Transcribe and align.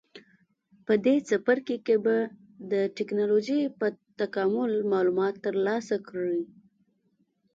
په 0.85 0.93
دې 1.05 1.15
څپرکي 1.27 1.77
کې 1.85 1.95
به 2.05 2.15
د 2.71 2.73
ټېکنالوجۍ 2.95 3.61
په 3.79 3.87
تکامل 4.19 4.71
معلومات 4.93 5.33
ترلاسه 5.45 5.95
کړئ. 6.07 6.39